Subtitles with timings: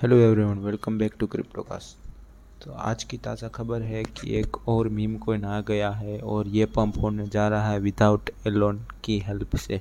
[0.00, 4.88] Hello everyone welcome back to Cryptocast तो आज की ताज़ा खबर है कि एक और
[4.88, 9.18] मीम कोइन आ गया है और ये पंप होने जा रहा है विदाउट एलोन की
[9.18, 9.80] हेल्प से।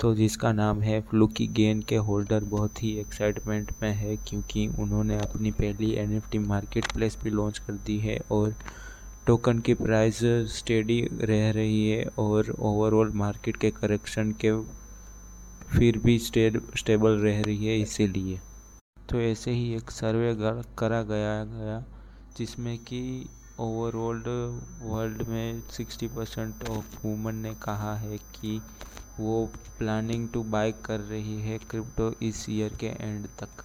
[0.00, 5.18] तो जिसका नाम है फ्लूकी गेन के होल्डर बहुत ही एक्साइटमेंट में है क्योंकि उन्होंने
[5.18, 8.54] अपनी पहली एनएफटी मार्केट प्लेस भी लॉन्च कर दी है और
[9.26, 10.20] टोकन की प्राइस
[10.54, 14.56] स्टेडी रह रही है और ओवरऑल मार्केट के करेक्शन के
[15.68, 18.40] फिर भी स्टेबल रह रही है इसीलिए।
[19.08, 20.34] तो ऐसे ही एक सर्वे
[20.78, 21.82] करा गया गया,
[22.36, 23.00] जिसमें कि
[23.60, 24.22] ओवरऑल
[24.82, 28.60] वर्ल्ड में सिक्सटी परसेंट ऑफ़ वुमन ने कहा है कि
[29.18, 29.44] वो
[29.78, 33.64] प्लानिंग टू बाय कर रही है क्रिप्टो इस ईयर के एंड तक।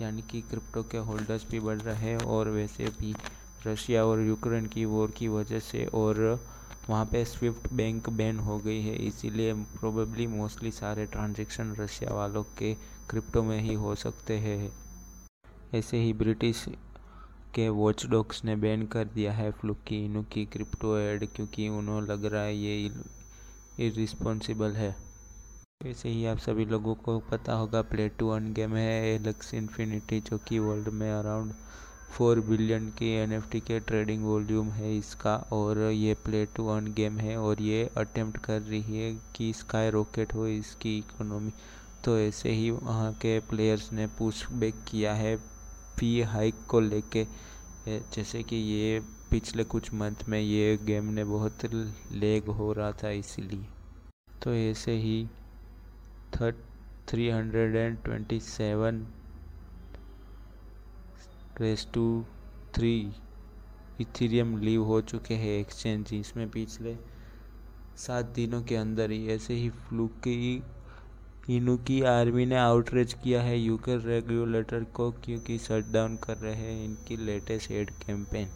[0.00, 3.14] यानी कि क्रिप्टो के होल्डर्स भी बढ़ रहे हैं और वैसे भी
[3.66, 6.18] रशिया और यूक्रेन की वॉर की वजह से और
[6.88, 12.42] वहाँ पे स्विफ्ट बैंक बैन हो गई है। इसीलिए प्रोबेबली मोस्टली सारे ट्रांजेक्शन रशिया वालों
[12.58, 12.74] के
[13.10, 14.72] क्रिप्टो में ही हो सकते हैं।
[15.74, 16.64] ऐसे ही ब्रिटिश
[17.54, 22.06] के वॉच डॉग्स ने बैन कर दिया है फ्लुकी इनू की क्रिप्टो एड क्योंकि उन्होंने
[22.06, 22.90] लग रहा है ये
[23.80, 24.94] इरिस्पॉन्सिबल है।
[25.86, 30.20] ऐसे ही आप सभी लोगों को पता होगा प्ले टू वन गेम है एलेक्स इन्फिनिटी
[30.20, 31.52] जो कि वर्ल्ड में अराउंड
[32.12, 37.18] फोर बिलियन की एन के ट्रेडिंग वॉल्यूम है इसका और ये प्ले टू वन गेम
[37.18, 41.52] है और ये अटेम्प्ट कर रही है कि स्काई रॉकेट हो इसकी इकोनॉमी।
[42.04, 45.36] तो ऐसे ही वहाँ के प्लेयर्स ने पुश बैक किया है
[45.98, 47.24] फ़ी हाइक को लेके।
[47.88, 53.10] जैसे कि ये पिछले कुछ मंथ में ये गेम ने बहुत लेग हो रहा था
[53.12, 53.64] इसीलिए।
[54.42, 55.24] तो ऐसे ही
[56.34, 56.54] third
[57.08, 59.06] three hundred and twenty seven
[61.60, 62.24] race two
[62.74, 62.94] three,
[64.00, 66.96] Ethereum live हो चुके हैं एक्सचेंज इसमें पिछले
[67.96, 70.62] सात दिनों के अंदर ही ऐसे ही फ्लूक की,
[71.50, 76.54] इनू की आर्मी ने आउटरीच किया है। यूके रेगुलेटर को क्योंकि शट डाउन कर रहे
[76.54, 78.48] हैं इनकी लेटेस्ट एड कैंपेन।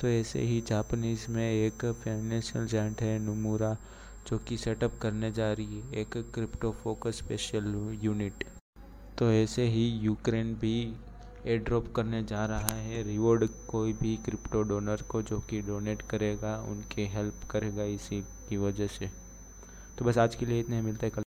[0.00, 3.76] तो ऐसे ही जापानीज में एक फाइनेंशियल जॉइंट है नुमुरा,
[4.28, 8.44] जो कि सेटअप करने जा रही है एक क्रिप्टो फोकस स्पेशल यूनिट।
[9.18, 10.76] तो ऐसे ही यूक्रेन भी
[11.46, 16.02] एयर ड्रॉप करने जा रहा है। रिवॉर्ड कोई भी क्रिप्टो डोनर को जो कि डोनेट
[16.02, 19.10] करेगा, उनके हेल्प करेगा इसी की वजह से।
[19.98, 21.22] तो बस आज के लिए इतने मिलते हैं कल।